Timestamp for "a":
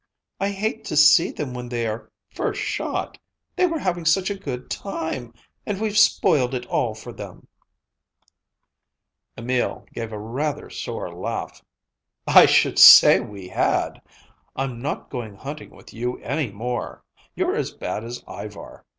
4.31-4.35, 10.11-10.17